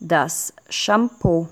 [0.00, 1.48] das Shampoo.